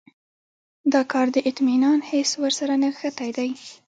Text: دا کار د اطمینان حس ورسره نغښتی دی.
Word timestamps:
دا 0.93 1.01
کار 1.11 1.27
د 1.35 1.37
اطمینان 1.49 1.99
حس 2.09 2.31
ورسره 2.43 2.73
نغښتی 2.81 3.29
دی. 3.37 3.49